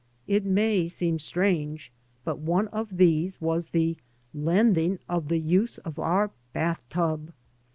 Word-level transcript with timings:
It 0.25 0.43
may 0.43 0.87
seem 0.87 1.19
strange, 1.19 1.91
but 2.23 2.39
one 2.39 2.69
of 2.69 2.97
these 2.97 3.39
was 3.39 3.67
the 3.67 3.97
lending 4.33 4.97
of 5.07 5.27
the 5.27 5.37
use 5.37 5.77
of 5.77 5.99
our 5.99 6.31
bath 6.55 6.81
tub. 6.89 7.31